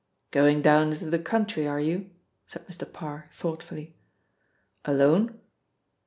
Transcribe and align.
"Going 0.31 0.63
down 0.63 0.93
into 0.93 1.11
the 1.11 1.19
country 1.19 1.67
are 1.67 1.79
you?" 1.79 2.09
said 2.47 2.65
Mr. 2.67 2.91
Parr 2.91 3.29
thoughtfully. 3.31 3.95
"Alone?" 4.83 5.39